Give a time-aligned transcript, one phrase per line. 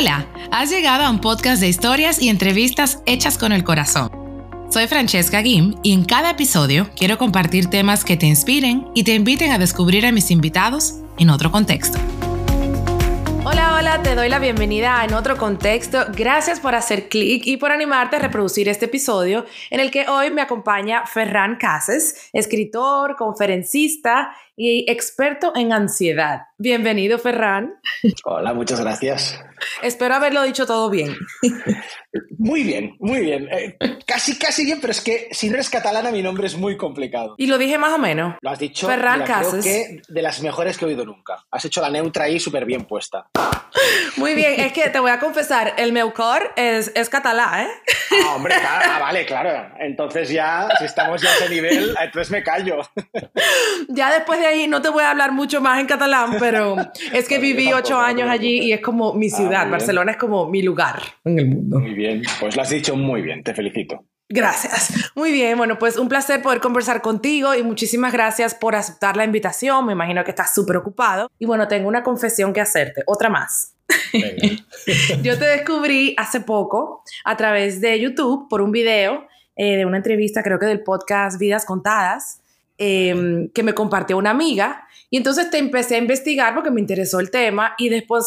[0.00, 4.10] Hola, has llegado a un podcast de historias y entrevistas hechas con el corazón.
[4.70, 9.12] Soy Francesca Guim y en cada episodio quiero compartir temas que te inspiren y te
[9.12, 11.98] inviten a descubrir a mis invitados en otro contexto.
[13.44, 16.06] Hola, hola, te doy la bienvenida en otro contexto.
[16.16, 20.30] Gracias por hacer clic y por animarte a reproducir este episodio en el que hoy
[20.30, 26.42] me acompaña Ferran Cases, escritor, conferencista y experto en ansiedad.
[26.58, 27.80] Bienvenido, Ferran.
[28.24, 29.42] Hola, muchas gracias.
[29.82, 31.16] Espero haberlo dicho todo bien.
[32.38, 33.48] Muy bien, muy bien.
[33.50, 36.76] Eh, casi, casi bien, pero es que si no eres catalana, mi nombre es muy
[36.76, 37.34] complicado.
[37.38, 38.34] Y lo dije más o menos.
[38.40, 38.86] Lo has dicho.
[38.86, 39.64] Ferran Cases.
[39.64, 41.44] que de las mejores que he oído nunca.
[41.50, 43.28] Has hecho la neutra ahí súper bien puesta.
[44.16, 47.70] Muy bien, es que te voy a confesar, el meu cor es, es catalá, ¿eh?
[48.24, 49.72] Ah, hombre, ah, vale, claro.
[49.78, 52.80] Entonces ya, si estamos ya a ese nivel, entonces me callo.
[53.88, 56.76] Ya después de ahí no te voy a hablar mucho más en catalán, pero
[57.12, 59.70] es que viví ocho años allí y es como mi ah, ciudad.
[59.70, 61.80] Barcelona es como mi lugar en el mundo.
[61.80, 64.04] Muy bien, pues lo has dicho muy bien, te felicito.
[64.32, 65.10] Gracias.
[65.16, 69.24] Muy bien, bueno, pues un placer poder conversar contigo y muchísimas gracias por aceptar la
[69.24, 69.84] invitación.
[69.86, 71.28] Me imagino que estás súper ocupado.
[71.40, 73.74] Y bueno, tengo una confesión que hacerte, otra más.
[75.22, 79.26] Yo te descubrí hace poco a través de YouTube por un video
[79.56, 82.39] eh, de una entrevista, creo que del podcast Vidas Contadas,
[82.82, 84.88] em, que me compartió una amiga.
[85.10, 88.26] Y entonces te empecé a investigar porque me interesó el tema y después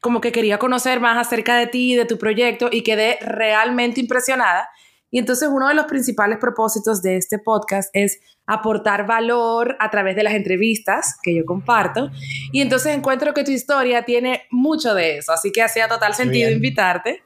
[0.00, 4.68] como que quería conocer más acerca de ti, de tu proyecto y quedé realmente impresionada.
[5.10, 10.16] Y entonces uno de los principales propósitos de este podcast es aportar valor a través
[10.16, 12.10] de las entrevistas que yo comparto.
[12.52, 16.50] Y entonces encuentro que tu historia tiene mucho de eso, así que hacía total sentido
[16.50, 17.22] invitarte.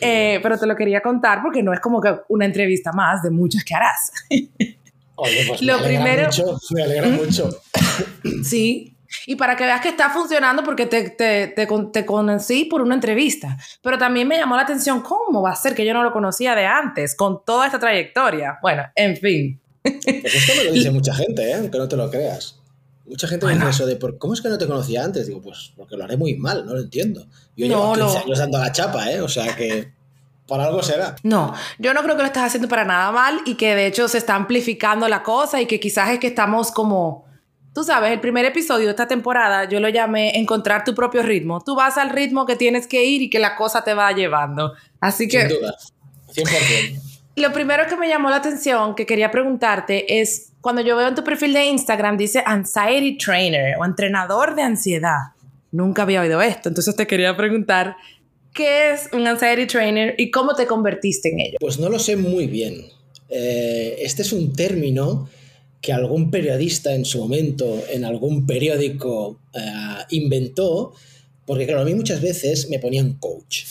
[0.00, 3.30] Eh, pero te lo quería contar porque no es como que una entrevista más de
[3.30, 4.12] muchas que harás.
[5.20, 7.50] Oye, pues lo primero, mucho, me alegra mucho.
[8.44, 12.82] Sí, y para que veas que está funcionando porque te, te, te, te, conocí por
[12.82, 13.56] una entrevista.
[13.82, 16.54] Pero también me llamó la atención cómo va a ser que yo no lo conocía
[16.54, 18.58] de antes, con toda esta trayectoria.
[18.62, 19.60] Bueno, en fin.
[19.82, 21.54] Pues esto me lo dice mucha gente, ¿eh?
[21.54, 22.60] aunque no te lo creas.
[23.06, 25.26] Mucha gente me dice eso de, ¿por ¿cómo es que no te conocía antes?
[25.26, 27.26] Digo, pues porque lo haré muy mal, no lo entiendo.
[27.56, 29.22] Yo llevo 15 años dando la chapa, ¿eh?
[29.22, 29.92] O sea que
[30.48, 31.14] por algo será.
[31.22, 34.08] No, yo no creo que lo estás haciendo para nada mal y que de hecho
[34.08, 37.28] se está amplificando la cosa y que quizás es que estamos como
[37.74, 41.60] Tú sabes, el primer episodio de esta temporada yo lo llamé Encontrar tu propio ritmo.
[41.60, 44.72] Tú vas al ritmo que tienes que ir y que la cosa te va llevando.
[45.00, 45.42] Así que...
[45.42, 45.76] Sin duda,
[46.34, 47.02] 100%.
[47.36, 51.14] Lo primero que me llamó la atención, que quería preguntarte, es cuando yo veo en
[51.14, 55.18] tu perfil de Instagram, dice Anxiety Trainer o entrenador de ansiedad.
[55.70, 57.96] Nunca había oído esto, entonces te quería preguntar,
[58.58, 61.58] ¿qué es un Anxiety Trainer y cómo te convertiste en ello?
[61.60, 62.86] Pues no lo sé muy bien.
[63.28, 65.28] Eh, este es un término
[65.80, 69.60] que algún periodista en su momento, en algún periódico, eh,
[70.10, 70.92] inventó,
[71.46, 73.62] porque claro, a mí muchas veces me ponían coach.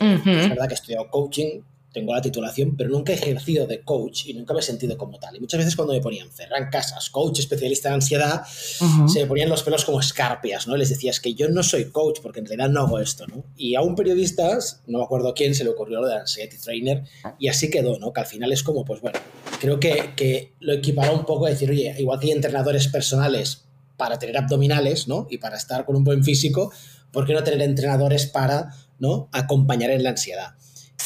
[0.00, 1.60] Es verdad que he estudiado coaching,
[1.92, 5.18] tengo la titulación, pero nunca he ejercido de coach y nunca me he sentido como
[5.18, 5.36] tal.
[5.36, 9.48] Y muchas veces cuando me ponían Ferran Casas, coach especialista en ansiedad, se me ponían
[9.48, 10.76] los pelos como escarpias, ¿no?
[10.76, 13.44] Les decías que yo no soy coach porque en realidad no hago esto, ¿no?
[13.56, 17.04] Y a un periodista, no me acuerdo quién, se le ocurrió lo de anxiety trainer
[17.38, 18.12] y así quedó, ¿no?
[18.12, 19.18] Que al final es como, pues bueno,
[19.60, 23.64] creo que, que lo equipará un poco a decir, oye, igual que hay entrenadores personales
[23.96, 25.26] para tener abdominales, ¿no?
[25.30, 26.72] Y para estar con un buen físico,
[27.12, 29.28] ¿por qué no tener entrenadores para, ¿no?
[29.32, 30.54] Acompañar en la ansiedad.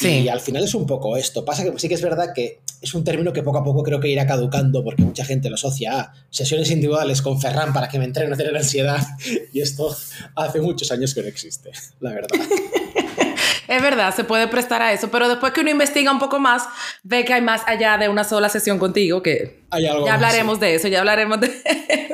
[0.00, 1.44] Y al final es un poco esto.
[1.44, 3.98] Pasa que sí que es verdad que es un término que poco a poco creo
[3.98, 7.98] que irá caducando porque mucha gente lo asocia a sesiones individuales con Ferran para que
[7.98, 9.00] me entrene a tener ansiedad.
[9.52, 9.96] Y esto
[10.34, 11.70] hace muchos años que no existe,
[12.00, 12.28] la verdad.
[13.68, 16.64] es verdad, se puede prestar a eso, pero después que uno investiga un poco más,
[17.02, 20.88] ve que hay más allá de una sola sesión contigo, que ya hablaremos de eso,
[20.88, 21.48] ya hablaremos de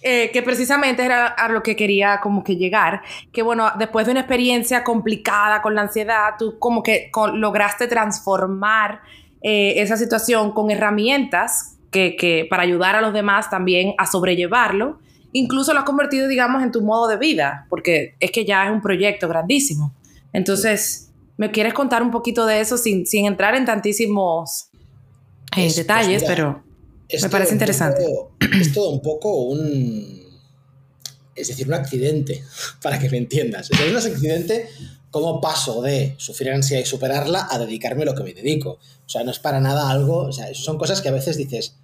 [0.00, 4.12] eh, que precisamente era a lo que quería como que llegar, que bueno, después de
[4.12, 9.00] una experiencia complicada con la ansiedad, tú como que lograste transformar
[9.42, 15.00] eh, esa situación con herramientas que, que, para ayudar a los demás también a sobrellevarlo,
[15.32, 18.70] incluso lo has convertido, digamos, en tu modo de vida, porque es que ya es
[18.70, 19.94] un proyecto grandísimo.
[20.32, 24.70] Entonces, ¿me quieres contar un poquito de eso sin, sin entrar en tantísimos
[25.56, 26.67] eh, detalles, pero...
[27.10, 28.04] Me parece interesante.
[28.60, 30.26] es todo un poco un.
[31.34, 32.42] Es decir, un accidente,
[32.82, 33.70] para que me entiendas.
[33.70, 34.68] Es un accidente
[35.10, 38.72] cómo paso de sufrir ansiedad y superarla a dedicarme a lo que me dedico.
[39.06, 40.18] O sea, no es para nada algo.
[40.18, 41.76] O sea, son cosas que a veces dices,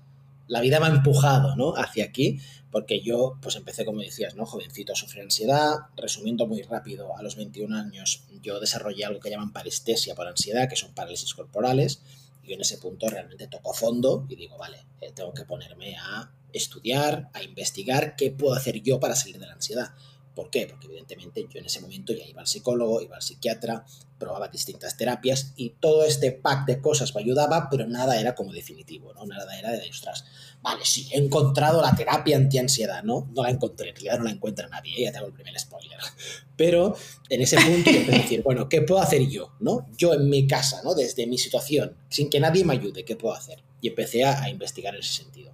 [0.47, 1.75] la vida me ha empujado, ¿no?
[1.77, 2.41] Hacia aquí,
[2.71, 4.45] porque yo, pues empecé, como decías, ¿no?
[4.45, 5.75] Jovencito a sufrir ansiedad.
[5.97, 10.69] Resumiendo muy rápido, a los 21 años yo desarrollé algo que llaman parestesia por ansiedad,
[10.69, 12.01] que son parálisis corporales
[12.47, 16.33] y en ese punto realmente toco fondo y digo, vale, eh, tengo que ponerme a
[16.53, 19.95] estudiar, a investigar qué puedo hacer yo para salir de la ansiedad.
[20.35, 20.67] ¿Por qué?
[20.67, 23.85] Porque evidentemente yo en ese momento ya iba al psicólogo, iba al psiquiatra,
[24.19, 28.53] probaba distintas terapias y todo este pack de cosas me ayudaba, pero nada era como
[28.53, 29.27] definitivo, ¿no?
[29.27, 30.25] Nada era de, ostras,
[30.63, 33.31] vale, sí, he encontrado la terapia anti-ansiedad, ¿no?
[33.35, 35.99] No la encontré, en no la encuentra nadie, ya tengo el primer spoiler.
[36.57, 36.97] Pero
[37.29, 39.89] en ese punto yo empecé a decir, bueno, ¿qué puedo hacer yo, no?
[39.97, 40.95] Yo en mi casa, ¿no?
[40.95, 43.63] Desde mi situación, sin que nadie me ayude, ¿qué puedo hacer?
[43.81, 45.53] Y empecé a, a investigar en ese sentido.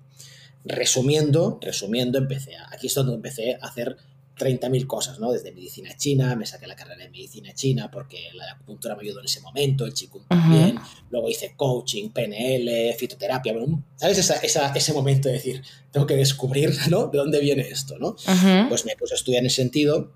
[0.65, 3.97] Resumiendo, resumiendo, empecé a, aquí es donde empecé a hacer
[4.41, 5.31] 30.000 cosas, ¿no?
[5.33, 9.21] Desde medicina china, me saqué la carrera de medicina china porque la acupuntura me ayudó
[9.21, 10.79] en ese momento, el chikung también,
[11.11, 13.55] luego hice coaching, PNL, fitoterapia,
[13.97, 14.19] ¿sabes?
[14.75, 17.09] ese momento de decir, tengo que descubrir, ¿no?
[17.09, 18.17] ¿De dónde viene esto, ¿no?
[18.69, 20.13] Pues me puse a estudiar en ese sentido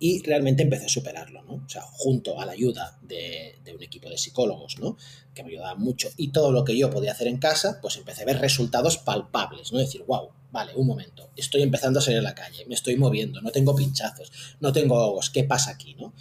[0.00, 1.54] y realmente empecé a superarlo, ¿no?
[1.54, 4.96] O sea, junto a la ayuda de, un equipo de psicólogos, ¿no?
[5.34, 8.22] Que me ayudaban mucho y todo lo que yo podía hacer en casa, pues empecé
[8.22, 9.78] a ver resultados palpables, ¿no?
[9.78, 13.40] Decir, wow, vale, un momento, estoy empezando a salir a la calle, me estoy moviendo,
[13.40, 14.30] no tengo pinchazos,
[14.60, 16.12] no tengo hongos, ¿qué pasa aquí, no?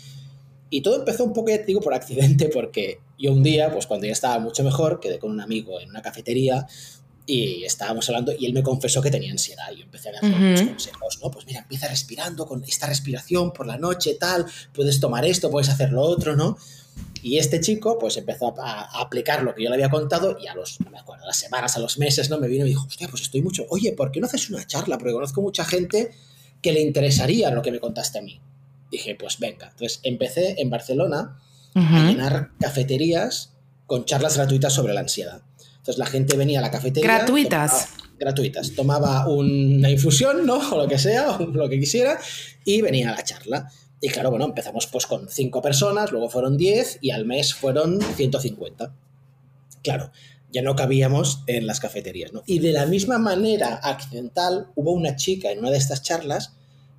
[0.70, 4.12] Y todo empezó un poco, digo, por accidente, porque yo un día, pues cuando ya
[4.12, 6.68] estaba mucho mejor, quedé con un amigo en una cafetería
[7.30, 9.70] y estábamos hablando y él me confesó que tenía ansiedad.
[9.74, 11.30] Y yo empecé a darle unos consejos, ¿no?
[11.30, 15.68] Pues mira, empieza respirando con esta respiración por la noche, tal, puedes tomar esto, puedes
[15.68, 16.58] hacer lo otro, ¿no?
[17.22, 20.56] Y este chico, pues empezó a, aplicar lo que yo le había contado y a
[20.56, 22.40] los, no me acuerdo, las semanas, a los meses, ¿no?
[22.40, 24.66] Me vino y me dijo, hostia, pues estoy mucho, oye, ¿por qué no haces una
[24.66, 24.98] charla?
[24.98, 26.12] Porque conozco mucha gente
[26.62, 28.40] que le interesaría lo que me contaste a mí.
[28.90, 29.68] Dije, pues venga.
[29.68, 31.42] Entonces empecé en Barcelona
[31.76, 33.52] a llenar cafeterías
[33.86, 35.42] con charlas gratuitas sobre la ansiedad.
[35.88, 37.10] Entonces la gente venía a la cafetería.
[37.10, 37.88] Gratuitas.
[38.20, 38.74] gratuitas.
[38.74, 40.60] Tomaba una infusión, ¿no?
[40.74, 42.20] O lo que sea, o lo que quisiera,
[42.66, 43.72] y venía a la charla.
[44.02, 48.02] Y claro, bueno, empezamos pues con cinco personas, luego fueron 10 y al mes fueron
[48.02, 48.94] 150.
[49.82, 50.12] Claro,
[50.52, 52.44] ya no cabíamos en las cafeterías, ¿no?
[52.46, 56.57] Y de la misma manera accidental, hubo una chica en una de estas charlas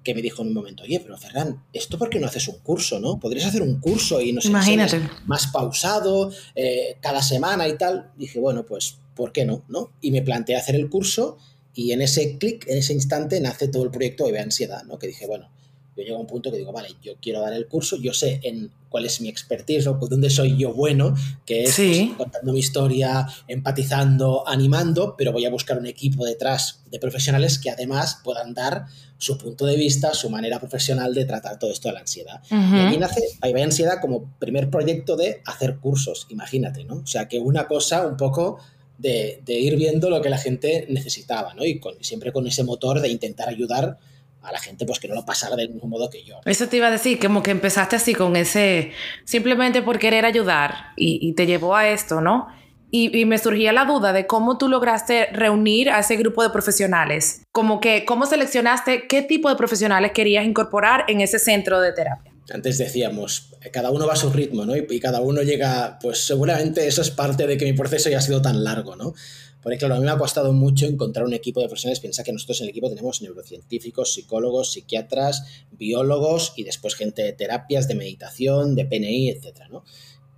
[0.09, 2.61] que me dijo en un momento, oye, pero Ferran, ¿esto por qué no haces un
[2.61, 3.21] curso, no?
[3.21, 5.03] Podrías hacer un curso y no sé, Imagínate.
[5.27, 8.11] más pausado, eh, cada semana y tal.
[8.17, 9.67] Dije, bueno, pues, ¿por qué no?
[9.69, 9.93] ¿no?
[10.01, 11.37] Y me planteé hacer el curso
[11.75, 14.99] y en ese clic, en ese instante, nace todo el proyecto de Ansiedad, ¿no?
[14.99, 15.51] Que dije, bueno,
[15.99, 18.41] yo llego a un punto que digo, vale, yo quiero dar el curso, yo sé
[18.45, 21.15] en cuál es mi expertise o dónde soy yo bueno,
[21.45, 26.83] que es pues, contando mi historia, empatizando, animando, pero voy a buscar un equipo detrás
[26.91, 28.87] de profesionales que además puedan dar
[29.19, 32.41] su punto de vista, su manera profesional de tratar todo esto de la ansiedad.
[32.51, 36.99] Y aquí nace Ahí Ansiedad como primer proyecto de hacer cursos, imagínate, ¿no?
[36.99, 38.59] O sea, que una cosa un poco
[38.99, 41.65] de, ir viendo lo que la gente necesitaba, ¿no?
[41.65, 43.99] Y siempre con ese motor de intentar ayudar
[44.49, 46.41] a la gente pues que no lo pasara del mismo modo que yo.
[46.45, 48.93] Eso te iba a decir, como que empezaste así con ese,
[49.25, 52.49] simplemente por querer ayudar y, y te llevó a esto, ¿no?
[52.91, 57.43] Y, me surgía la duda de cómo tú lograste reunir a ese grupo de profesionales.
[57.53, 62.33] Como que, ¿cómo seleccionaste qué tipo de profesionales querías incorporar en ese centro de terapia?
[62.51, 64.75] Antes decíamos, cada uno va a su ritmo, ¿no?
[64.75, 68.19] Y, y cada uno llega, pues seguramente eso es parte de que mi proceso ya
[68.19, 69.13] ha sido tan largo, ¿no?
[69.63, 72.01] Porque claro, a mí me ha costado mucho encontrar un equipo de profesionales.
[72.01, 77.33] Piensa que nosotros en el equipo tenemos neurocientíficos, psicólogos, psiquiatras, biólogos y después gente de
[77.33, 79.85] terapias, de meditación, de PNI, etcétera, ¿no?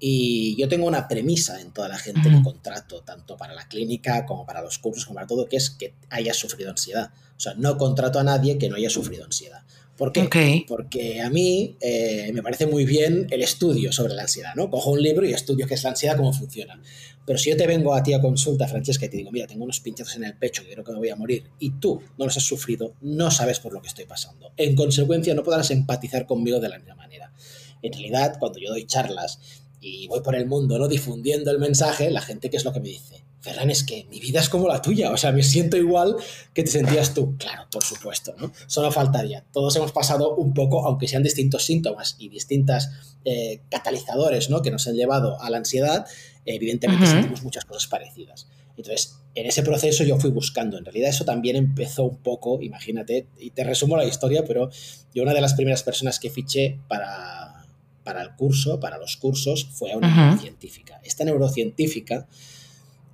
[0.02, 4.25] Y yo tengo una premisa en toda la gente que contrato, tanto para la clínica
[4.25, 7.12] como para los cursos, como para todo, que es que haya sufrido ansiedad.
[7.37, 9.62] O sea, no contrato a nadie que no haya sufrido ansiedad.
[10.00, 10.64] ¿Por qué?
[10.66, 14.71] Porque a mí eh, me parece muy bien el estudio sobre la ansiedad, ¿no?
[14.71, 16.80] Cojo un libro y estudio qué es la ansiedad, cómo funciona.
[17.26, 19.62] Pero si yo te vengo a ti a consulta, Francesca, y te digo, mira, tengo
[19.62, 22.25] unos pinchazos en el pecho que creo que me voy a morir, y tú no
[22.25, 24.54] los has sufrido, no sabes por lo que estoy pasando.
[24.57, 27.35] En consecuencia, no podrás empatizar conmigo de la misma manera.
[27.83, 29.38] En realidad, cuando yo doy charlas
[29.83, 30.88] y voy por el mundo, ¿no?
[30.88, 33.23] Difundiendo el mensaje, la gente, ¿qué es lo que me dice?
[33.40, 36.16] Ferran, es que mi vida es como la tuya, o sea, me siento igual
[36.52, 37.37] que te sentías tú.
[37.38, 38.52] Claro, por supuesto, ¿no?
[38.66, 39.44] Solo faltaría.
[39.52, 42.90] Todos hemos pasado un poco, aunque sean distintos síntomas y distintas
[43.25, 44.61] eh, catalizadores, ¿no?
[44.61, 46.06] Que nos han llevado a la ansiedad,
[46.44, 48.47] evidentemente sentimos muchas cosas parecidas.
[48.76, 50.76] Entonces, en ese proceso yo fui buscando.
[50.76, 54.70] En realidad eso también empezó un poco, imagínate, y te resumo la historia, pero
[55.14, 57.61] yo una de las primeras personas que fiché para
[58.02, 61.00] para el curso, para los cursos, fue a una neurocientífica.
[61.04, 62.26] Esta neurocientífica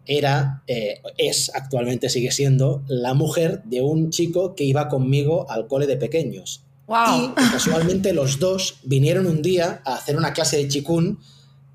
[0.06, 5.66] era, eh, es, actualmente sigue siendo, la mujer de un chico que iba conmigo al
[5.66, 6.62] cole de pequeños.
[6.88, 11.18] Y casualmente los dos vinieron un día a hacer una clase de chikun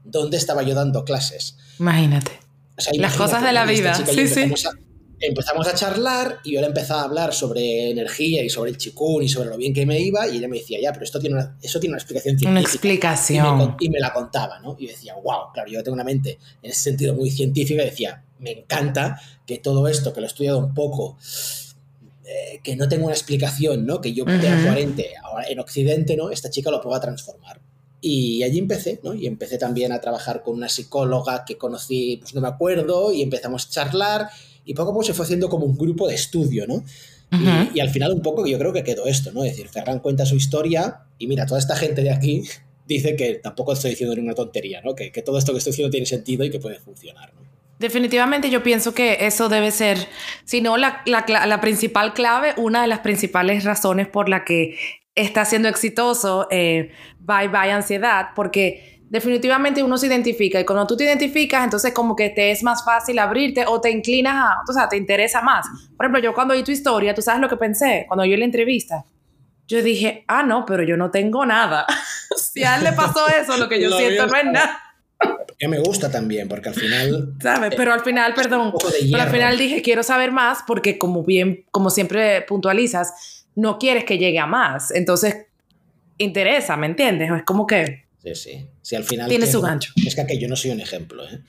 [0.05, 1.57] donde estaba yo dando clases.
[1.79, 2.39] Imagínate.
[2.93, 3.93] Las cosas de la vida.
[3.93, 4.53] Sí, sí
[5.21, 9.23] empezamos a charlar y yo le empezaba a hablar sobre energía y sobre el chikun
[9.23, 11.35] y sobre lo bien que me iba y ella me decía, ya, pero esto tiene
[11.35, 12.51] una, eso tiene una explicación científica.
[12.51, 13.75] Una explicación.
[13.79, 14.75] Y me, la contaba, ¿no?
[14.79, 17.85] Y yo decía, wow, claro, yo tengo una mente en ese sentido muy científica y
[17.85, 21.17] decía, me encanta que todo esto, que lo he estudiado un poco
[22.31, 23.99] eh, que no tengo una explicación, ¿no?
[24.01, 26.29] Que yo tenga 40, ahora en Occidente, ¿no?
[26.29, 27.61] Esta chica lo pueda transformar.
[27.99, 29.13] Y allí empecé, ¿no?
[29.13, 33.21] Y empecé también a trabajar con una psicóloga que conocí, pues no me acuerdo, y
[33.21, 34.29] empezamos a charlar,
[34.71, 36.81] y poco a poco se fue haciendo como un grupo de estudio, ¿no?
[37.73, 39.43] y, al final un poco yo creo que quedó esto, ¿no?
[39.43, 42.43] Es decir, Ferran cuenta su historia, y mira, toda esta gente de aquí
[42.87, 44.95] dice que tampoco estoy diciendo ninguna tontería, ¿no?
[44.95, 47.41] Que, que todo esto que estoy diciendo tiene sentido y que puede funcionar, ¿no?
[47.79, 49.97] Definitivamente yo pienso que eso debe ser,
[50.45, 54.77] si no la, la, la, principal clave, una de las principales razones por la que
[55.15, 60.95] está siendo exitoso eh, Bye Bye Ansiedad, porque definitivamente uno se identifica y cuando tú
[60.95, 64.71] te identificas, entonces como que te es más fácil abrirte o te inclinas a, o
[64.71, 65.67] sea, te interesa más.
[65.97, 68.45] Por ejemplo, yo cuando oí tu historia, tú sabes lo que pensé cuando oí la
[68.45, 69.03] entrevista.
[69.67, 71.85] Yo dije, ah, no, pero yo no tengo nada.
[72.37, 74.79] si a él le pasó eso, lo que yo siento no es nada.
[75.59, 77.33] Que me gusta también, porque al final.
[77.41, 77.73] ¿Sabes?
[77.75, 78.73] Pero al final, perdón.
[79.11, 84.05] Pero al final dije, quiero saber más, porque como bien, como siempre puntualizas, no quieres
[84.05, 84.89] que llegue a más.
[84.91, 85.47] Entonces,
[86.17, 87.29] interesa, ¿me entiendes?
[87.29, 88.05] Es como que.
[88.23, 88.67] Sí, sí.
[88.81, 89.29] Sí, al final.
[89.29, 89.93] Tiene su gancho.
[90.05, 91.39] Es que yo no soy un ejemplo, ¿eh?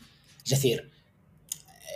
[0.44, 0.90] Es decir,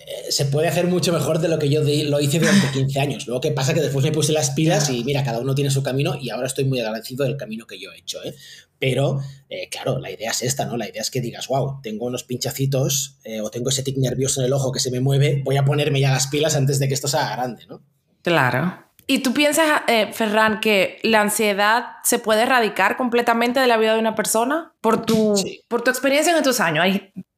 [0.07, 3.27] eh, se puede hacer mucho mejor de lo que yo lo hice durante 15 años.
[3.27, 3.75] Luego, ¿qué pasa?
[3.75, 6.47] Que después me puse las pilas y mira, cada uno tiene su camino y ahora
[6.47, 8.23] estoy muy agradecido del camino que yo he hecho.
[8.23, 8.35] ¿eh?
[8.79, 10.77] Pero, eh, claro, la idea es esta, ¿no?
[10.77, 14.47] La idea es que digas, wow, tengo unos pinchacitos o tengo ese tic nervioso en
[14.47, 16.95] el ojo que se me mueve, voy a ponerme ya las pilas antes de que
[16.95, 17.83] esto sea grande, ¿no?
[18.23, 18.86] Claro.
[19.07, 19.83] ¿Y tú piensas,
[20.13, 24.75] Ferran, que la ansiedad se puede erradicar completamente de la vida de una persona?
[24.81, 25.35] Por tu,
[25.69, 26.87] por tu experiencia en estos años,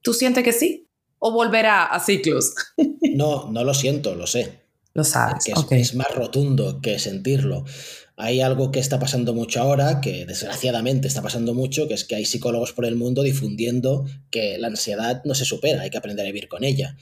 [0.02, 0.88] ¿tú sientes que sí?
[1.18, 2.54] o volverá a ciclos?
[3.14, 4.60] No, no lo siento, lo sé.
[4.94, 5.44] Lo sabes.
[5.68, 7.64] Que es, más rotundo que sentirlo.
[8.16, 12.14] Hay algo que está pasando mucho ahora, que desgraciadamente está pasando mucho, que es que
[12.14, 16.26] hay psicólogos por el mundo difundiendo que la ansiedad no se supera, hay que aprender
[16.26, 16.96] a vivir con ella.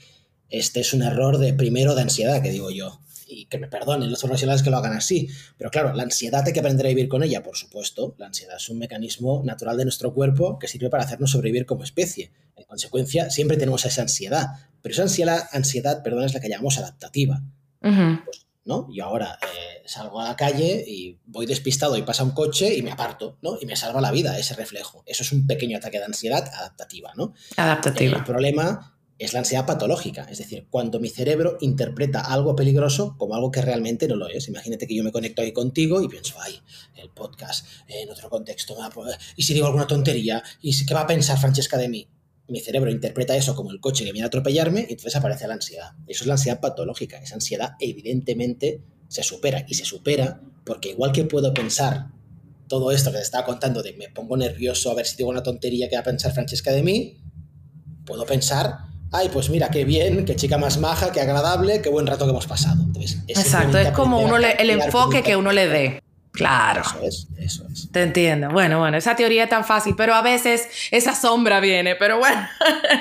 [0.49, 4.09] Este es un error de primero de ansiedad, que digo yo y que me perdonen
[4.09, 7.07] los profesionales que lo hagan así, pero claro, la ansiedad hay que aprender a vivir
[7.07, 8.15] con ella, por supuesto.
[8.17, 11.83] La ansiedad es un mecanismo natural de nuestro cuerpo que sirve para hacernos sobrevivir como
[11.83, 12.31] especie.
[12.55, 14.47] En consecuencia, siempre tenemos esa ansiedad,
[14.81, 17.41] pero esa ansiedad, ansiedad perdón, es la que llamamos adaptativa.
[17.79, 18.87] Pues, ¿no?
[18.91, 22.81] Yo ahora eh, salgo a la calle y voy despistado y pasa un coche y
[22.81, 23.57] me aparto, ¿no?
[23.61, 25.03] Y me salva la vida ese reflejo.
[25.05, 27.33] Eso es un pequeño ataque de ansiedad adaptativa, ¿no?
[27.55, 28.17] Adaptativa.
[28.17, 33.33] El problema es la ansiedad patológica, es decir, cuando mi cerebro interpreta algo peligroso como
[33.33, 34.47] algo que realmente no lo es.
[34.47, 36.59] Imagínate que yo me conecto ahí contigo y pienso, ay,
[36.95, 38.77] el podcast, en otro contexto,
[39.35, 42.07] y si digo alguna tontería, y qué va a pensar Francesca de mí.
[42.47, 45.55] Mi cerebro interpreta eso como el coche que viene a atropellarme y entonces aparece la
[45.55, 45.91] ansiedad.
[46.07, 47.17] Eso es la ansiedad patológica.
[47.17, 52.11] Esa ansiedad evidentemente se supera y se supera porque igual que puedo pensar
[52.69, 55.43] todo esto que te estaba contando de me pongo nervioso a ver si digo una
[55.43, 57.17] tontería que va a pensar Francesca de mí,
[58.05, 62.07] puedo pensar ay, pues mira, qué bien, qué chica más maja, qué agradable, qué buen
[62.07, 62.83] rato que hemos pasado.
[63.27, 66.03] Exacto, es como uno el enfoque que uno le dé.
[66.37, 66.81] Claro.
[66.81, 67.91] Eso es, eso es.
[67.91, 68.49] Te entiendo.
[68.51, 72.47] Bueno, bueno, esa teoría es tan fácil, pero a veces esa sombra viene, pero bueno.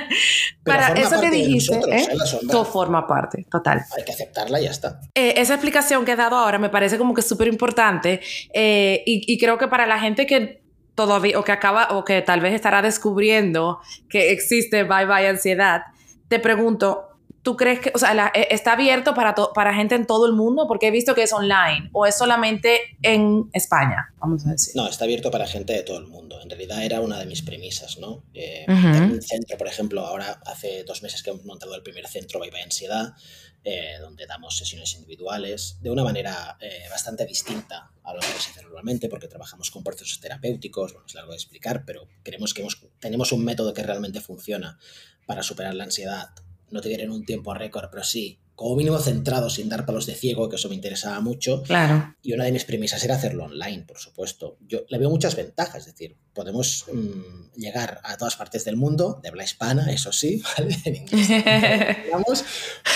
[0.65, 2.09] Para eso que dijiste, ¿eh?
[2.51, 3.85] todo forma parte, total.
[3.95, 5.01] Hay que aceptarla y ya está.
[5.15, 8.23] Eh, esa explicación que he dado ahora me parece como que es súper importante
[8.55, 10.63] eh, y, y creo que para la gente que
[10.95, 15.83] todavía o que acaba o que tal vez estará descubriendo que existe bye bye ansiedad,
[16.29, 20.27] te pregunto, ¿tú crees que, o sea, eh, está abierto para, para gente en todo
[20.27, 20.67] el mundo?
[20.67, 24.75] Porque he visto que es online o es solamente en España, vamos a decir.
[24.75, 26.41] No, está abierto para gente de todo el mundo.
[26.43, 28.25] En realidad era una de mis premisas, ¿no?
[28.35, 32.41] Eh, Un centro, por ejemplo, ahora hace dos meses que hemos montado el primer centro
[32.41, 33.15] Bye Bye Ansiedad,
[33.63, 38.51] eh, donde damos sesiones individuales de una manera eh, bastante distinta a lo que se
[38.51, 42.65] hace normalmente, porque trabajamos con procesos terapéuticos, bueno, es largo de explicar, pero creemos que
[43.01, 44.79] tenemos un método que realmente funciona
[45.27, 46.31] para superar la ansiedad.
[46.71, 50.15] No te diré un tiempo récord, pero sí, como mínimo centrado, sin dar palos de
[50.15, 51.63] ciego, que eso me interesaba mucho.
[51.63, 52.17] Claro.
[52.23, 54.57] Y una de mis premisas era hacerlo online, por supuesto.
[54.67, 59.21] Yo le veo muchas ventajas, es decir, podemos mm, llegar a todas partes del mundo,
[59.23, 60.75] de habla hispana, eso sí, ¿vale?
[60.87, 61.29] En inglés,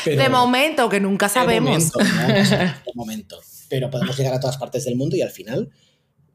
[0.07, 1.93] de momento, que nunca sabemos.
[1.93, 2.49] De momento,
[2.87, 3.41] de momento.
[3.69, 5.71] Pero podemos llegar a todas partes del mundo y al final.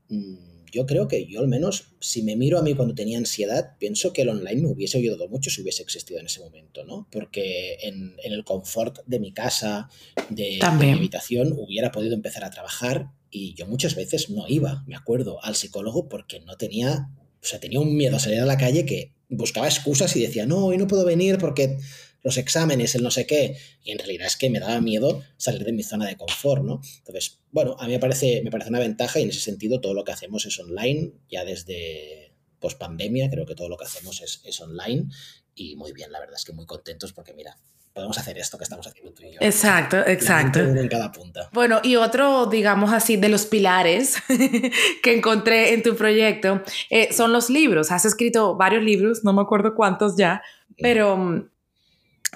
[0.08, 3.78] Mm, yo creo que yo al menos, si me miro a mí cuando tenía ansiedad,
[3.80, 7.08] pienso que el online me hubiese ayudado mucho si hubiese existido en ese momento, ¿no?
[7.12, 9.88] Porque en, el confort de mi casa,
[10.30, 14.98] de, mi habitación, hubiera podido empezar a trabajar y yo muchas veces no iba, me
[14.98, 17.08] acuerdo, al psicólogo porque no tenía,
[17.42, 20.46] o sea, tenía un miedo a salir a la calle que buscaba excusas y decía,
[20.46, 21.78] no, hoy no puedo venir porque
[22.26, 25.64] los exámenes, el no sé qué, y en realidad es que me daba miedo salir
[25.64, 26.82] de mi zona de confort, ¿no?
[26.98, 29.94] Entonces, bueno, a mí me parece, me parece una ventaja y en ese sentido todo
[29.94, 34.22] lo que hacemos es online, ya desde post pandemia creo que todo lo que hacemos
[34.22, 35.06] es, es online
[35.54, 37.56] y muy bien, la verdad es que muy contentos porque mira,
[37.94, 39.38] podemos hacer esto que estamos haciendo tú y yo.
[39.40, 40.60] Exacto, exacto.
[40.62, 41.50] en cada punta.
[41.54, 44.16] Bueno, y otro, digamos así, de los pilares
[45.04, 47.92] que encontré en tu proyecto eh, son los libros.
[47.92, 50.42] Has escrito varios libros, no me acuerdo cuántos ya,
[50.76, 51.50] pero mm,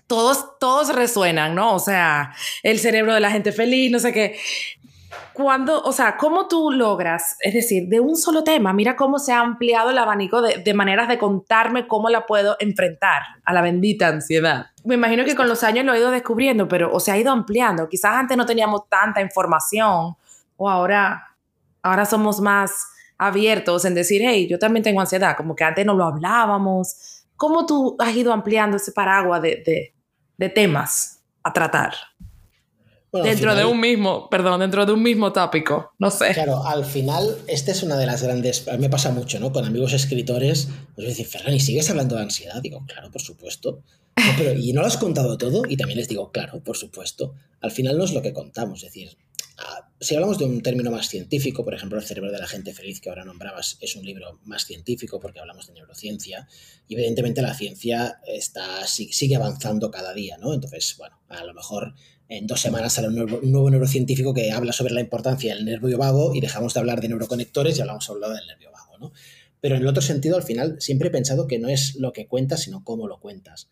[0.07, 1.75] todos, todos resuenan, ¿no?
[1.75, 4.37] O sea, el cerebro de la gente feliz, no sé qué
[5.33, 9.31] cuando, o sea, cómo tú logras, es decir, de un solo tema, mira cómo se
[9.31, 14.09] ha ampliado el abanico de, maneras de contarme cómo la puedo enfrentar a la bendita
[14.09, 14.67] ansiedad.
[14.83, 17.31] Me imagino que con los años lo he ido descubriendo, pero o se ha ido
[17.31, 17.87] ampliando.
[17.87, 20.17] Quizás antes no teníamos tanta información
[20.57, 21.35] o ahora,
[21.81, 25.93] ahora somos más abiertos en decir, hey, yo también tengo ansiedad, como que antes no
[25.93, 27.18] lo hablábamos.
[27.39, 29.95] ¿Cómo tú has ido ampliando ese paraguas de,
[30.37, 31.93] de temas a tratar?
[33.11, 36.33] dentro de un mismo, perdón, dentro de un mismo tópico, no sé.
[36.33, 39.51] Claro, al final, esta es una de las grandes, a mí me pasa mucho, ¿no?
[39.51, 42.61] Con amigos escritores, pues me dicen, Ferran, ¿y sigues hablando de ansiedad?
[42.61, 43.81] Digo, claro, por supuesto.
[44.37, 45.63] pero, ¿y no lo has contado todo?
[45.67, 47.33] Y también les digo, claro, por supuesto.
[47.61, 49.17] Al final no es lo que contamos, es decir,
[50.01, 53.01] si hablamos de un término más científico, por ejemplo, El cerebro de la gente feliz
[53.01, 56.47] que ahora nombrabas es un libro más científico porque hablamos de neurociencia
[56.87, 60.53] y evidentemente la ciencia está, sigue avanzando cada día, ¿no?
[60.53, 61.95] Entonces, bueno, a lo mejor
[62.29, 66.33] en dos semanas sale un nuevo, neurocientífico que habla sobre la importancia del nervio vago
[66.33, 69.11] y dejamos de hablar de neuroconectores y hablamos solo del nervio vago, ¿no?
[69.59, 72.27] Pero en el otro sentido, al final, siempre he pensado que no es lo que
[72.27, 73.67] cuentas, sino cómo lo cuentas.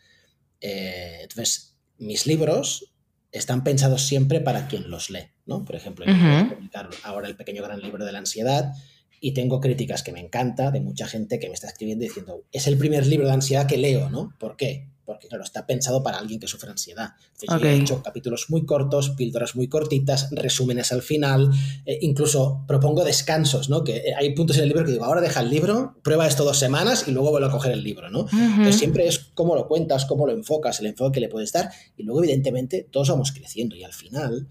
[0.60, 2.94] Eh, entonces, mis libros
[3.32, 5.66] están pensados siempre para quien los lee, ¿no?
[5.66, 8.74] Por ejemplo, yo voy a publicar ahora el pequeño gran libro de la ansiedad
[9.20, 12.68] y tengo críticas que me encanta de mucha gente que me está escribiendo diciendo, es
[12.68, 14.34] el primer libro de ansiedad que leo, ¿no?
[14.40, 14.90] ¿Por qué?
[15.08, 17.14] Porque claro, está pensado para alguien que sufre ansiedad.
[17.42, 21.50] Yo he hecho capítulos muy cortos, píldoras muy cortitas, resúmenes al final,
[21.86, 23.86] eh, incluso propongo descansos, ¿no?
[23.86, 26.44] Que eh, hay puntos en el libro que digo, ahora deja el libro, prueba esto
[26.44, 28.28] dos semanas y luego vuelve a coger el libro, ¿no?
[28.34, 31.72] Entonces siempre es cómo lo cuentas, cómo lo enfocas, el enfoque que le puedes dar
[31.96, 34.50] y luego evidentemente todos vamos creciendo y al final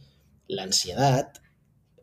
[0.49, 1.35] la ansiedad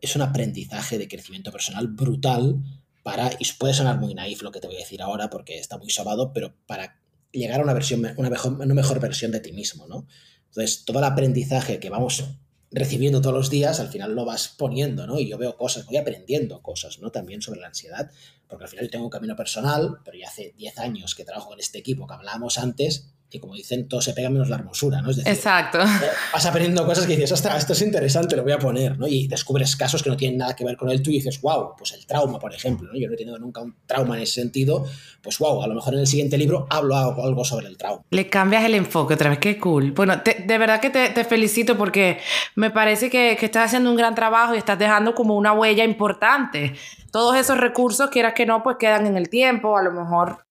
[0.00, 2.62] es un aprendizaje de crecimiento personal brutal
[3.02, 5.76] para, y puede sonar muy naif lo que te voy a decir ahora porque está
[5.76, 7.00] muy sobado, pero para
[7.34, 10.06] llegar a una versión, una mejor, una mejor versión de ti mismo, ¿no?
[10.46, 12.24] Entonces, todo el aprendizaje que vamos
[12.70, 15.18] recibiendo todos los días, al final lo vas poniendo, ¿no?
[15.18, 17.10] Y yo veo cosas, voy aprendiendo cosas, ¿no?
[17.10, 18.10] También sobre la ansiedad,
[18.48, 21.50] porque al final yo tengo un camino personal, pero ya hace 10 años que trabajo
[21.50, 25.02] con este equipo que hablábamos antes, y como dicen, todo se pega menos la hermosura,
[25.02, 25.10] ¿no?
[25.10, 25.80] Es decir, Exacto.
[25.80, 29.08] Eh, vas aprendiendo cosas que dices, ostras, esto es interesante, lo voy a poner, ¿no?
[29.08, 31.74] Y descubres casos que no tienen nada que ver con el tú y dices, wow,
[31.76, 32.98] pues el trauma, por ejemplo, ¿no?
[32.98, 34.86] Yo no he tenido nunca un trauma en ese sentido,
[35.20, 38.02] pues wow, a lo mejor en el siguiente libro hablo algo sobre el trauma.
[38.10, 39.90] Le cambias el enfoque otra vez, qué cool.
[39.92, 42.18] Bueno, de verdad que te, felicito porque
[42.54, 45.82] me parece que, que estás haciendo un gran trabajo y estás dejando como una huella
[45.82, 46.74] importante.
[47.10, 50.43] Todos esos recursos, quieras que no, pues quedan en el tiempo, a lo mejor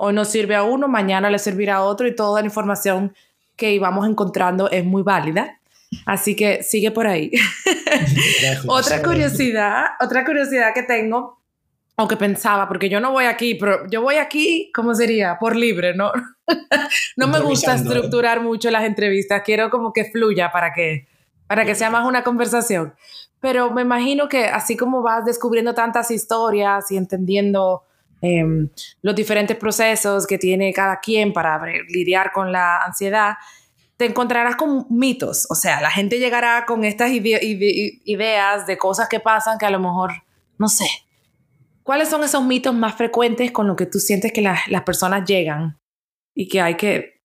[0.00, 3.14] hoy nos sirve a uno, mañana le servirá a otro y toda la información
[3.54, 5.60] que íbamos encontrando es muy válida.
[6.06, 7.30] Así que sigue por ahí.
[8.66, 11.40] otra curiosidad, otra curiosidad que tengo,
[11.96, 15.36] aunque pensaba, porque yo no voy aquí, pero yo voy aquí, ¿cómo sería?
[15.38, 16.12] Por libre, ¿no?
[17.16, 17.76] no me gusta ¿eh?
[17.76, 21.06] estructurar mucho las entrevistas, quiero como que fluya para que,
[21.46, 22.94] para que sea más una conversación.
[23.40, 27.82] Pero me imagino que así como vas descubriendo tantas historias y entendiendo
[28.22, 28.68] Em,
[29.02, 33.34] los diferentes procesos que tiene cada quien para lidiar con la ansiedad,
[33.96, 35.46] te encontrarás con mitos.
[35.50, 39.78] O sea, la gente llegará con estas ideas de cosas que pasan que a lo
[39.78, 40.12] mejor,
[40.58, 40.86] no sé.
[41.82, 45.78] ¿Cuáles son esos mitos más frecuentes con los que tú sientes que las personas llegan
[46.34, 47.22] y que hay que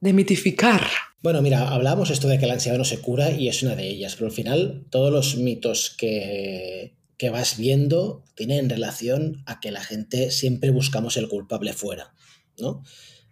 [0.00, 0.82] demitificar?
[1.22, 3.86] Bueno, mira, hablábamos esto de que la ansiedad no se cura y es una de
[3.86, 9.70] ellas, pero al final todos los mitos que, que vas viendo tienen relación a que
[9.70, 12.14] la gente siempre buscamos el culpable fuera,
[12.58, 12.82] ¿no?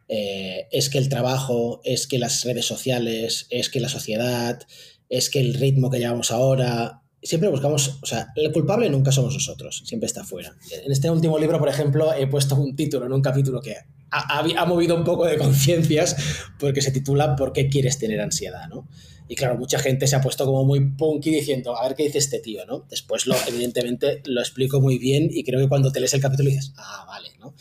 [0.08, 4.60] Eh, es que el trabajo, es que las redes sociales, es que la sociedad,
[5.08, 9.34] es que el ritmo que llevamos ahora, siempre buscamos, o sea, el culpable nunca somos
[9.34, 10.54] nosotros, siempre está fuera.
[10.84, 13.76] En este último libro, por ejemplo, he puesto un título en un capítulo que
[14.10, 16.16] ha, movido un poco de conciencias
[16.58, 18.68] porque se titula ¿Por qué quieres tener ansiedad?
[18.68, 18.88] ¿no?
[19.28, 22.18] Y claro, mucha gente se ha puesto como muy punky diciendo, a ver qué dice
[22.18, 22.86] este tío, ¿no?
[22.88, 26.48] Después, lo, evidentemente, lo explico muy bien y creo que cuando te lees el capítulo
[26.48, 27.54] dices, ah, vale, ¿no?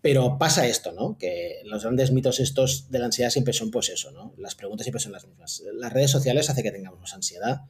[0.00, 1.16] Pero pasa esto, ¿no?
[1.16, 4.34] Que los grandes mitos estos de la ansiedad siempre son pues eso, ¿no?
[4.38, 5.62] Las preguntas siempre son las mismas.
[5.74, 7.62] Las redes sociales hacen que tengamos ansiedad,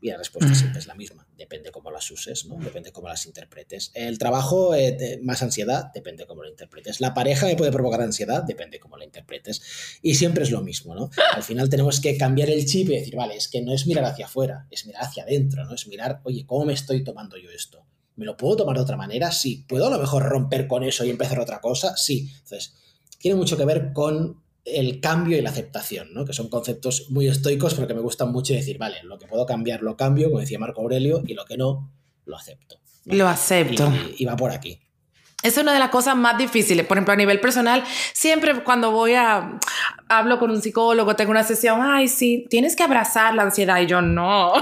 [0.00, 2.56] y la respuesta siempre es la misma, depende cómo las uses, ¿no?
[2.56, 3.90] depende cómo las interpretes.
[3.94, 7.00] El trabajo, eh, más ansiedad, depende cómo lo interpretes.
[7.00, 9.62] La pareja me puede provocar ansiedad, depende cómo la interpretes.
[10.02, 11.10] Y siempre es lo mismo, ¿no?
[11.34, 14.04] Al final tenemos que cambiar el chip y decir, vale, es que no es mirar
[14.04, 15.74] hacia afuera, es mirar hacia adentro, ¿no?
[15.74, 17.84] Es mirar, oye, ¿cómo me estoy tomando yo esto?
[18.16, 19.30] ¿Me lo puedo tomar de otra manera?
[19.32, 19.64] Sí.
[19.68, 21.96] ¿Puedo a lo mejor romper con eso y empezar otra cosa?
[21.96, 22.30] Sí.
[22.34, 22.74] Entonces,
[23.18, 26.24] tiene mucho que ver con el cambio y la aceptación, ¿no?
[26.24, 29.46] que son conceptos muy estoicos, pero que me gustan mucho decir, vale, lo que puedo
[29.46, 31.90] cambiar lo cambio, como decía Marco Aurelio, y lo que no,
[32.26, 32.76] lo acepto.
[33.06, 33.92] Lo acepto.
[34.18, 34.78] Y, va por aquí.
[35.42, 36.84] Es una de las cosas más difíciles.
[36.86, 39.58] Por ejemplo, a nivel personal, siempre cuando voy a
[40.08, 43.86] hablo con un psicólogo, tengo una sesión, ay, sí, tienes que abrazar la ansiedad y
[43.86, 44.52] yo no.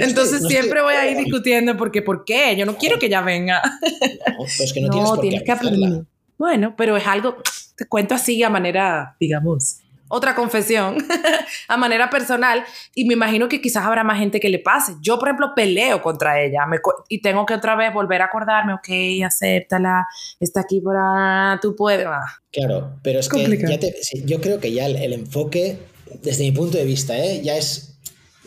[0.00, 2.56] Entonces siempre voy a ir discutiendo porque ¿por qué?
[2.56, 3.62] Yo no quiero que ella venga.
[3.62, 6.04] No, pues que no, tienes, por qué que aprender.
[6.36, 7.36] Bueno, pero es algo,
[7.76, 10.98] te cuento así a manera, digamos, otra confesión,
[11.68, 14.94] a manera personal, y me imagino que quizás habrá más gente que le pase.
[15.00, 16.64] Yo, por ejemplo, peleo contra ella
[17.08, 20.06] y tengo que otra vez volver a acordarme, ok, acéptala,
[20.38, 22.06] está aquí para, tú puedes.
[22.06, 22.26] Ah.
[22.52, 25.78] Claro, pero es que yo creo que ya el, enfoque,
[26.22, 27.42] desde mi punto de vista, ¿eh?
[27.42, 27.98] ya, es,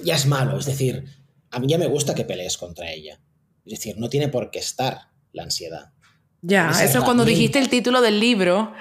[0.02, 0.58] ya es malo.
[0.58, 1.06] Es decir,
[1.52, 3.20] a mí ya me gusta que pelees contra ella.
[3.65, 5.92] Es decir, no tiene por qué estar la ansiedad.
[6.41, 8.73] Ya, eso cuando dijiste el título del libro,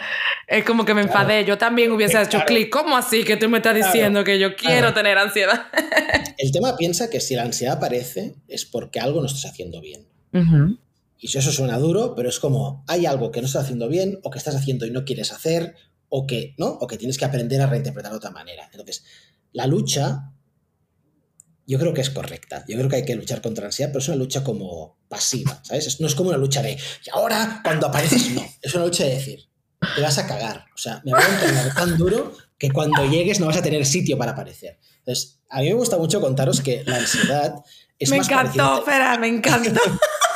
[0.46, 1.44] es como que me enfadé.
[1.44, 2.70] Yo también hubiese hecho clic.
[2.70, 5.66] ¿Cómo así que tú me estás diciendo que yo quiero tener ansiedad?
[6.38, 10.06] el tema piensa que si la ansiedad aparece es porque algo no estás haciendo bien.
[11.18, 14.20] Y si eso suena duro, pero es como hay algo que no estás haciendo bien
[14.22, 15.74] o que estás haciendo y no quieres hacer
[16.08, 16.66] o que, ¿no?
[16.68, 18.68] O que tienes que aprender a reinterpretar de otra manera.
[18.70, 19.04] Entonces,
[19.52, 20.30] la lucha
[21.68, 22.64] yo creo que es correcta.
[22.66, 25.60] Yo creo que hay que luchar contra la ansiedad, pero es una lucha como pasiva,
[25.62, 26.00] ¿sabes?
[26.00, 28.42] No es como una lucha de, y ahora cuando apareces, no.
[28.62, 29.48] Es una lucha de decir,
[29.94, 30.64] te vas a cagar.
[30.74, 33.84] O sea, me voy a entrenar tan duro que cuando llegues no vas a tener
[33.84, 34.78] sitio para aparecer.
[35.00, 37.54] Entonces, a mí me gusta mucho contaros que la ansiedad
[37.98, 39.80] es me más encantó, espera, me encantó.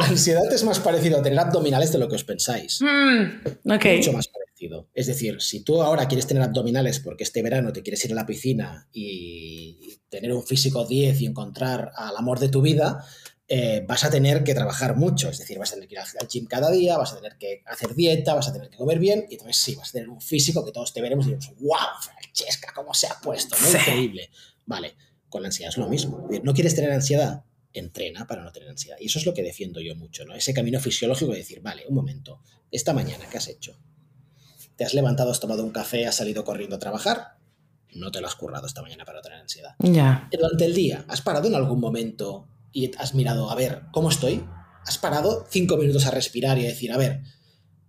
[0.00, 2.80] la ansiedad es más parecido a tener abdominales de lo que os pensáis.
[2.80, 3.48] Mm,
[3.96, 4.88] Mucho más parecido.
[4.94, 8.16] Es decir, si tú ahora quieres tener abdominales porque este verano te quieres ir a
[8.16, 13.04] la piscina y tener un físico 10 y encontrar al amor de tu vida,
[13.50, 15.30] eh, vas a tener que trabajar mucho.
[15.30, 17.62] Es decir, vas a tener que ir al gym cada día, vas a tener que
[17.66, 20.20] hacer dieta, vas a tener que comer bien y entonces sí, vas a tener un
[20.20, 23.70] físico que todos te veremos y diremos, wow, Francesca, cómo se ha puesto, ¿no?
[23.70, 24.30] Increíble.
[24.66, 24.96] Vale,
[25.28, 26.28] con la ansiedad es lo mismo.
[26.42, 27.44] ¿No quieres tener ansiedad?
[27.72, 28.96] Entrena para no tener ansiedad.
[29.00, 30.34] Y eso es lo que defiendo yo mucho, ¿no?
[30.34, 33.78] Ese camino fisiológico de decir, vale, un momento, esta mañana, ¿qué has hecho?
[34.76, 37.38] ¿Te has levantado, has tomado un café, has salido corriendo a trabajar?
[37.94, 39.74] no te lo has currado esta mañana para tener ansiedad.
[39.80, 40.28] Ya.
[40.30, 44.44] Durante el día, ¿has parado en algún momento y has mirado, a ver, ¿cómo estoy?
[44.86, 47.22] ¿Has parado cinco minutos a respirar y a decir, a ver,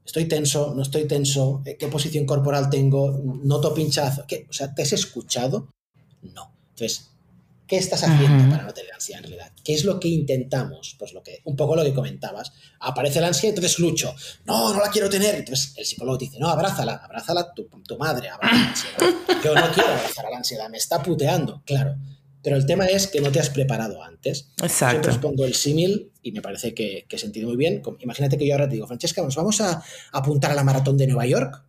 [0.06, 4.26] estoy tenso, no estoy tenso, qué posición corporal tengo, noto pinchazo?
[4.28, 4.48] ¿Qué?
[4.50, 5.70] O sea, ¿te has escuchado?
[6.22, 6.54] No.
[6.70, 7.12] Entonces,
[7.70, 9.52] ¿Qué estás haciendo para no tener ansiedad en realidad?
[9.64, 10.96] ¿Qué es lo que intentamos?
[10.98, 12.52] Pues lo que, un poco lo que comentabas.
[12.80, 14.16] Aparece la ansiedad, entonces lucho.
[14.46, 15.36] No, no la quiero tener.
[15.36, 18.98] Entonces el psicólogo te dice, no, abrázala, abrázala tu, tu madre, abraza la ansiedad.
[19.44, 21.96] Yo no quiero abrazar a la ansiedad, me está puteando, claro.
[22.42, 24.50] Pero el tema es que no te has preparado antes.
[24.64, 24.90] Exacto.
[24.90, 27.84] Siempre os pongo el símil y me parece que, que he sentido muy bien.
[28.00, 31.06] Imagínate que yo ahora te digo, Francesca, nos vamos a apuntar a la maratón de
[31.06, 31.69] Nueva York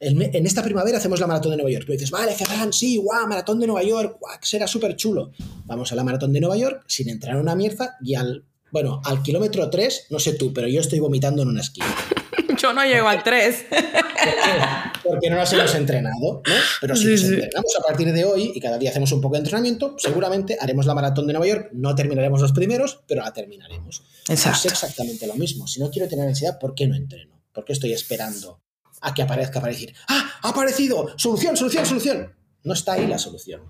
[0.00, 1.86] en esta primavera hacemos la maratón de Nueva York.
[1.86, 5.32] Tú dices, vale, Ferran, sí, guau, maratón de Nueva York, guau, será súper chulo.
[5.64, 9.00] Vamos a la maratón de Nueva York sin entrar en una mierda y al, bueno,
[9.04, 11.86] al kilómetro 3, no sé tú, pero yo estoy vomitando en una esquina.
[12.58, 13.66] yo no llego al 3.
[15.02, 16.42] Porque no nos hemos entrenado, ¿no?
[16.80, 19.40] Pero si nos entrenamos a partir de hoy y cada día hacemos un poco de
[19.40, 24.04] entrenamiento, seguramente haremos la maratón de Nueva York, no terminaremos los primeros, pero la terminaremos.
[24.28, 24.68] Exacto.
[24.68, 25.66] Es exactamente lo mismo.
[25.66, 27.40] Si no quiero tener ansiedad, ¿por qué no entreno?
[27.52, 28.60] ¿Por qué estoy esperando
[29.00, 30.30] a que aparezca para decir, ¡ah!
[30.42, 31.12] ¡Ha aparecido!
[31.16, 32.32] ¡Solución, solución, solución!
[32.64, 33.62] No está ahí la solución.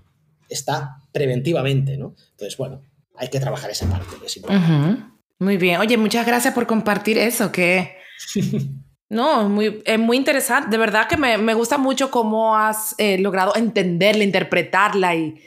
[0.47, 2.15] Está preventivamente, ¿no?
[2.31, 2.81] Entonces, bueno,
[3.15, 4.15] hay que trabajar esa parte.
[5.39, 5.79] Muy bien.
[5.79, 7.95] Oye, muchas gracias por compartir eso, que...
[9.11, 10.69] No, muy, es muy interesante.
[10.69, 15.41] De verdad que me, me gusta mucho cómo has eh, logrado entenderla, interpretarla y,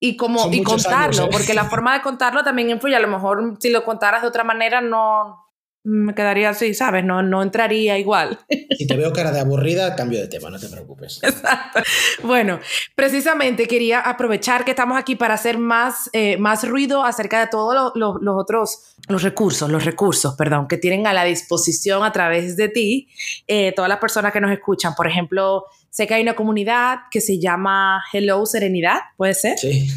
[0.00, 1.28] y, como, y contarlo, ¿eh?
[1.30, 2.96] porque la forma de contarlo también influye.
[2.96, 5.43] A lo mejor si lo contaras de otra manera no,
[5.84, 7.04] me quedaría así, ¿sabes?
[7.04, 8.38] No, no entraría igual.
[8.76, 11.20] Si te veo cara de aburrida, cambio de tema, no te preocupes.
[11.22, 11.80] Exacto.
[12.24, 12.58] Bueno,
[12.96, 17.92] precisamente quería aprovechar que estamos aquí para hacer más, eh, más ruido acerca de todos
[17.94, 22.68] los otros, los recursos, los recursos, perdón, que tienen a la disposición a través de
[22.68, 23.08] ti
[23.46, 24.94] eh, todas las personas que nos escuchan.
[24.96, 29.56] Por ejemplo, sé que hay una comunidad que se llama Hello Serenidad, ¿puede ser?
[29.56, 29.88] Sí.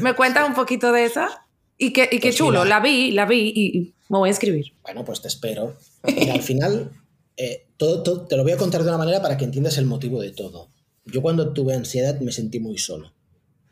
[0.00, 1.41] ¿Me cuentas un poquito de esa?
[1.82, 4.66] Y qué, y qué pues chulo, la vi, la vi y me voy a escribir.
[4.84, 5.76] Bueno, pues te espero.
[6.04, 6.92] al final,
[7.36, 10.20] eh, todo, te lo voy a contar de una manera para que entiendas el motivo
[10.20, 10.68] de todo.
[11.04, 13.12] Yo cuando tuve ansiedad me sentí muy solo,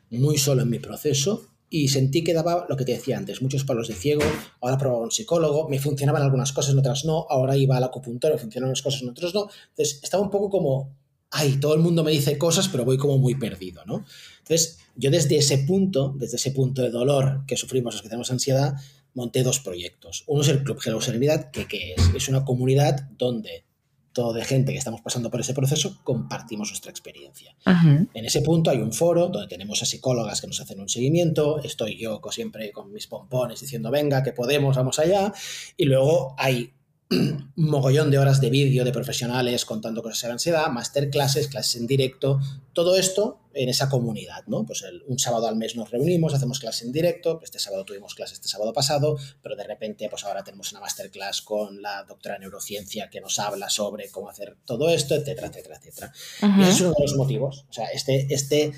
[0.09, 3.63] muy solo en mi proceso y sentí que daba lo que te decía antes, muchos
[3.63, 4.23] palos de ciego,
[4.59, 8.33] ahora probaba un psicólogo, me funcionaban algunas cosas, en otras no, ahora iba al acupuntor,
[8.33, 9.47] me funcionaban unas cosas, en otras no.
[9.69, 10.97] Entonces estaba un poco como,
[11.31, 14.05] ay, todo el mundo me dice cosas, pero voy como muy perdido, ¿no?
[14.39, 18.31] Entonces, yo desde ese punto, desde ese punto de dolor que sufrimos los que tenemos
[18.31, 18.75] ansiedad,
[19.13, 20.23] monté dos proyectos.
[20.27, 22.11] Uno es el Club Hello Serenidad, que ¿qué es?
[22.15, 23.65] Es una comunidad donde
[24.13, 27.55] de gente que estamos pasando por ese proceso, compartimos nuestra experiencia.
[28.13, 31.63] En ese punto hay un foro donde tenemos a psicólogas que nos hacen un seguimiento,
[31.63, 35.33] estoy yo siempre con mis pompones diciendo, venga, que podemos, vamos allá,
[35.77, 36.73] y luego hay
[37.55, 42.39] mogollón de horas de vídeo de profesionales contando cosas de ansiedad, masterclasses, clases en directo,
[42.73, 44.65] todo esto en esa comunidad, ¿no?
[44.65, 48.35] Pues un sábado al mes nos reunimos, hacemos clases en directo, este sábado tuvimos clases
[48.35, 52.41] este sábado pasado, pero de repente pues ahora tenemos una masterclass con la doctora de
[52.41, 56.13] neurociencia que nos habla sobre cómo hacer todo esto, etcétera, etcétera, etcétera.
[56.57, 58.71] Y ese es uno de los motivos, o sea, este, este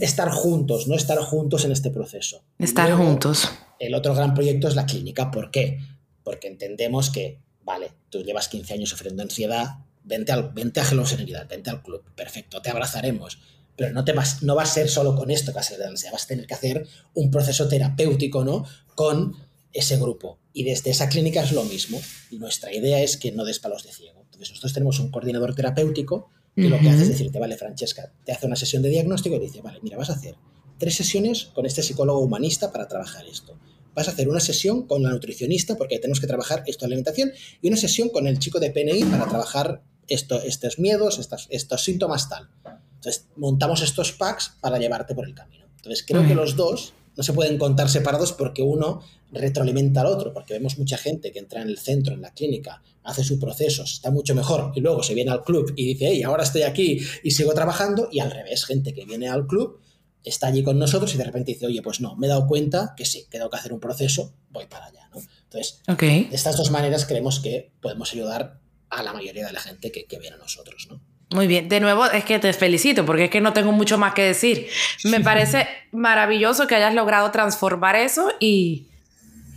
[0.00, 2.42] estar juntos, no estar juntos en este proceso.
[2.58, 3.48] Estar juntos.
[3.78, 5.78] El otro gran proyecto es la clínica, ¿por qué?
[6.24, 11.06] Porque entendemos que vale, tú llevas 15 años sufriendo ansiedad, vente, al, vente a Hello
[11.06, 13.38] Serenidad, vente al club, perfecto, te abrazaremos.
[13.76, 15.86] Pero no, te vas, no va a ser solo con esto que vas a de
[15.86, 18.66] ansiedad, vas a tener que hacer un proceso terapéutico ¿no?
[18.94, 19.36] con
[19.72, 20.38] ese grupo.
[20.52, 22.00] Y desde esa clínica es lo mismo.
[22.32, 24.20] Nuestra idea es que no des palos de ciego.
[24.24, 28.32] Entonces nosotros tenemos un coordinador terapéutico que lo que hace es decirte, vale, Francesca, te
[28.32, 30.34] hace una sesión de diagnóstico y dice, vale, mira, vas a hacer
[30.76, 33.56] tres sesiones con este psicólogo humanista para trabajar esto
[33.94, 37.32] vas a hacer una sesión con la nutricionista porque tenemos que trabajar esto de alimentación
[37.60, 41.82] y una sesión con el chico de PNI para trabajar esto, estos miedos, estos, estos
[41.82, 42.48] síntomas tal.
[42.94, 45.66] Entonces, montamos estos packs para llevarte por el camino.
[45.76, 49.02] Entonces, creo que los dos no se pueden contar separados porque uno
[49.32, 52.82] retroalimenta al otro, porque vemos mucha gente que entra en el centro, en la clínica,
[53.02, 56.22] hace su proceso, está mucho mejor y luego se viene al club y dice, hey,
[56.22, 59.80] ahora estoy aquí y sigo trabajando, y al revés, gente que viene al club
[60.24, 62.94] está allí con nosotros y de repente dice, oye, pues no, me he dado cuenta
[62.96, 65.08] que sí, que tengo que hacer un proceso, voy para allá.
[65.12, 65.20] ¿no?
[65.44, 69.90] Entonces, de estas dos maneras creemos que podemos ayudar a la mayoría de la gente
[69.90, 70.88] que, viene a nosotros.
[70.90, 71.00] ¿no?
[71.30, 74.14] Muy bien, de nuevo es que te felicito porque es que no tengo mucho más
[74.14, 74.68] que decir.
[75.04, 78.88] Me parece maravilloso que hayas logrado transformar eso y,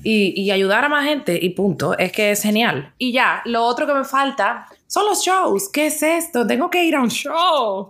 [0.04, 1.98] y, y, ayudar a más gente y punto.
[1.98, 2.94] Es que es genial.
[2.98, 5.70] Y ya, lo otro que me falta son los shows.
[5.70, 6.46] ¿Qué es esto?
[6.46, 7.88] Tengo que ir a un show.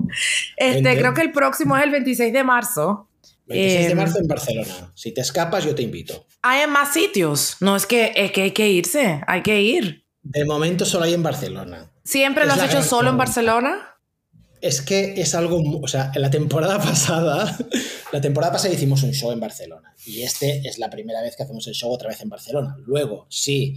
[0.58, 3.10] Este, creo que el próximo es el 26 de marzo.
[3.48, 4.92] 26 de em, marzo en Barcelona.
[4.96, 6.26] Si te escapas, yo te invito.
[6.42, 7.58] Hay más sitios.
[7.60, 9.22] No, es que, es que hay que irse.
[9.28, 10.06] Hay que ir.
[10.24, 11.92] De momento solo hay en Barcelona.
[12.04, 13.98] ¿Siempre lo has hecho solo en Barcelona?
[14.62, 17.56] Es que es algo, o sea, en la temporada pasada,
[18.12, 21.44] la temporada pasada hicimos un show en Barcelona y este es la primera vez que
[21.44, 22.76] hacemos el show otra vez en Barcelona.
[22.86, 23.76] Luego, sí,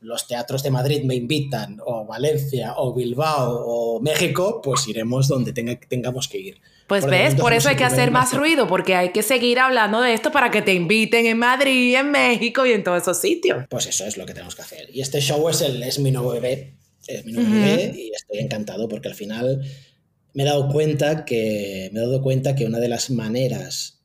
[0.00, 5.52] los teatros de Madrid me invitan, o Valencia, o Bilbao, o México, pues iremos donde
[5.52, 6.60] tengamos que ir.
[6.86, 10.12] Pues ves, por eso hay que hacer más ruido, porque hay que seguir hablando de
[10.12, 13.64] esto para que te inviten en Madrid, en México y en todos esos sitios.
[13.70, 14.88] Pues eso es lo que tenemos que hacer.
[14.92, 16.74] Y este show es, el, es mi nuevo bebé,
[17.06, 19.62] es mi nuevo bebé y estoy encantado porque al final
[20.34, 24.00] me he dado cuenta que me he dado cuenta que una de las maneras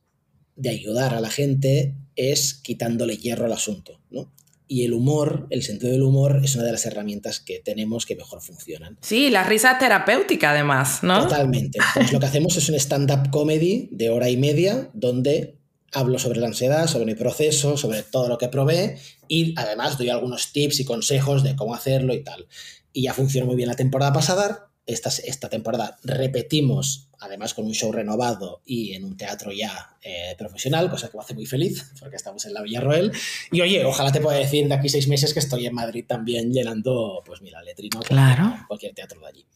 [0.56, 4.32] de ayudar a la gente es quitándole hierro al asunto, ¿no?
[4.68, 8.14] Y el humor, el sentido del humor, es una de las herramientas que tenemos que
[8.14, 8.98] mejor funcionan.
[9.00, 11.22] Sí, la risa terapéutica además, ¿no?
[11.22, 11.78] Totalmente.
[11.82, 15.56] Entonces lo que hacemos es un stand-up comedy de hora y media donde
[15.92, 20.10] hablo sobre la ansiedad, sobre mi proceso, sobre todo lo que probé y además doy
[20.10, 22.46] algunos tips y consejos de cómo hacerlo y tal.
[22.92, 27.74] Y ya funcionó muy bien la temporada pasada, esta, esta temporada repetimos, además con un
[27.74, 31.92] show renovado y en un teatro ya eh, profesional, cosa que me hace muy feliz,
[32.00, 33.12] porque estamos en la Villarroel.
[33.52, 36.52] Y oye, ojalá te pueda decir de aquí seis meses que estoy en Madrid también
[36.52, 38.64] llenando, pues mira, letrino, claro.
[38.66, 39.46] cualquier, teatro de allí.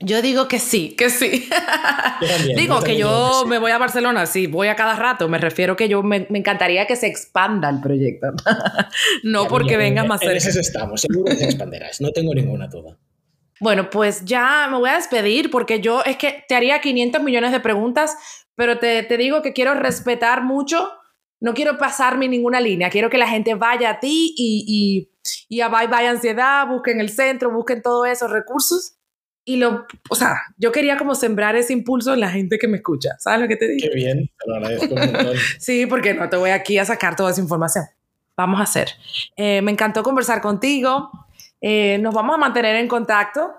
[0.00, 1.48] Yo digo que sí, que sí.
[2.56, 5.28] digo que yo me voy a Barcelona, sí, voy a cada rato.
[5.28, 8.26] Me refiero que yo me, encantaría que se expanda el proyecto.
[9.22, 10.32] no porque venga más cerca.
[10.32, 12.98] En eso estamos, seguro que se expanderá, no tengo ninguna duda.
[13.60, 17.52] Bueno, pues ya me voy a despedir porque yo es que te haría 500 millones
[17.52, 18.16] de preguntas,
[18.54, 20.90] pero te, digo que quiero respetar mucho,
[21.40, 25.08] no quiero pasarme ninguna línea, quiero que la gente vaya a ti y,
[25.48, 28.94] y, a Bye Bye Ansiedad, busquen el centro, busquen todos esos recursos.
[29.48, 32.78] Y lo, o sea, yo quería como sembrar ese impulso en la gente que me
[32.78, 33.10] escucha.
[33.20, 33.88] ¿Sabes lo que te digo?
[33.88, 37.30] Qué bien, te lo agradezco un sí, porque no te voy aquí a sacar toda
[37.30, 37.84] esa información.
[38.36, 38.88] Vamos a hacer.
[39.36, 41.10] Eh, me encantó conversar contigo.
[41.68, 43.52] Eh, nos vamos a mantener en contacto.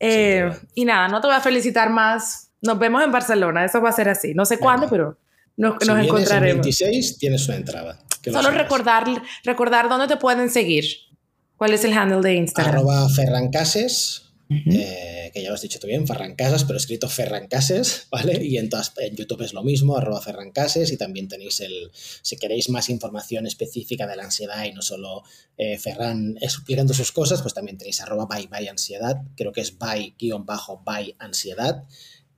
[0.00, 2.50] Eh, y nada, no te voy a felicitar más.
[2.60, 4.34] Nos vemos en Barcelona, eso va a ser así.
[4.34, 5.16] No sé cuándo, pero
[5.56, 6.48] nos, si nos encontraremos.
[6.48, 8.00] El 26 tienes una entrada.
[8.24, 9.04] Solo recordar,
[9.44, 10.86] recordar dónde te pueden seguir.
[11.56, 12.74] ¿Cuál es el handle de Instagram?
[12.74, 18.44] Arroba Ferrancases eh, que ya lo has dicho tú bien, Ferrancasas, pero escrito Ferrancases, ¿vale?
[18.44, 22.68] Y en, en YouTube es lo mismo, arroba Ferrancases, y también tenéis el, si queréis
[22.68, 25.24] más información específica de la ansiedad y no solo
[25.56, 29.78] eh, Ferran explicando sus cosas, pues también tenéis arroba by, by ansiedad, creo que es
[29.78, 31.84] by guion bajo by ansiedad,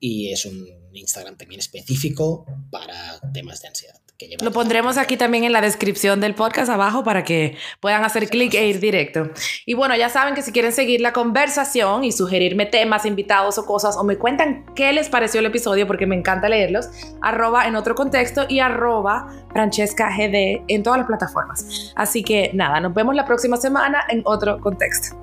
[0.01, 4.01] y es un Instagram también específico para temas de ansiedad.
[4.41, 8.53] Lo pondremos aquí también en la descripción del podcast abajo para que puedan hacer clic
[8.55, 9.31] e ir directo.
[9.65, 13.65] Y bueno, ya saben que si quieren seguir la conversación y sugerirme temas, invitados o
[13.65, 16.89] cosas, o me cuentan qué les pareció el episodio, porque me encanta leerlos,
[17.23, 21.93] arroba en otro contexto y arroba Francesca GD en todas las plataformas.
[21.95, 25.17] Así que nada, nos vemos la próxima semana en otro contexto.